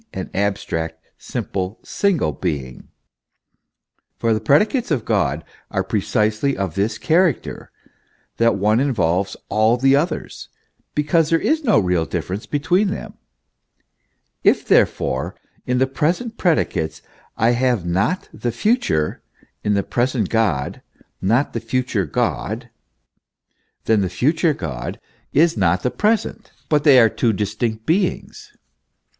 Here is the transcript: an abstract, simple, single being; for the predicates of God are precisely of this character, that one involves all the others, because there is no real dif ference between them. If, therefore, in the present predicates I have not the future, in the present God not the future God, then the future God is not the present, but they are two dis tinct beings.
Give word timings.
an 0.15 0.31
abstract, 0.33 0.99
simple, 1.15 1.77
single 1.83 2.31
being; 2.31 2.87
for 4.17 4.33
the 4.33 4.39
predicates 4.39 4.89
of 4.89 5.05
God 5.05 5.43
are 5.69 5.83
precisely 5.83 6.57
of 6.57 6.73
this 6.73 6.97
character, 6.97 7.69
that 8.37 8.55
one 8.55 8.79
involves 8.79 9.37
all 9.47 9.77
the 9.77 9.95
others, 9.95 10.49
because 10.95 11.29
there 11.29 11.37
is 11.37 11.63
no 11.63 11.77
real 11.77 12.05
dif 12.07 12.27
ference 12.29 12.49
between 12.49 12.87
them. 12.87 13.13
If, 14.43 14.67
therefore, 14.67 15.35
in 15.67 15.77
the 15.77 15.85
present 15.85 16.35
predicates 16.35 17.03
I 17.37 17.51
have 17.51 17.85
not 17.85 18.27
the 18.33 18.51
future, 18.51 19.21
in 19.63 19.75
the 19.75 19.83
present 19.83 20.29
God 20.29 20.81
not 21.21 21.53
the 21.53 21.59
future 21.59 22.07
God, 22.07 22.71
then 23.85 24.01
the 24.01 24.09
future 24.09 24.55
God 24.55 24.99
is 25.31 25.55
not 25.55 25.83
the 25.83 25.91
present, 25.91 26.51
but 26.69 26.85
they 26.85 26.99
are 26.99 27.07
two 27.07 27.33
dis 27.33 27.53
tinct 27.53 27.85
beings. 27.85 28.51